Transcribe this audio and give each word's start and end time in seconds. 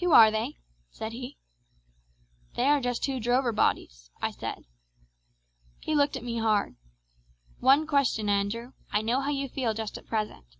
"'Who 0.00 0.10
are 0.10 0.32
they?' 0.32 0.58
said 0.90 1.12
he. 1.12 1.36
"'They 2.56 2.64
are 2.66 2.80
just 2.80 3.04
two 3.04 3.20
drover 3.20 3.52
bodies,' 3.52 4.10
I 4.20 4.32
said. 4.32 4.64
He 5.78 5.94
looked 5.94 6.16
at 6.16 6.24
me 6.24 6.38
hard. 6.38 6.74
"'One 7.60 7.86
question, 7.86 8.28
Andrew. 8.28 8.72
I 8.90 9.00
know 9.00 9.20
how 9.20 9.30
you 9.30 9.48
feel 9.48 9.72
just 9.72 9.96
at 9.96 10.08
present. 10.08 10.56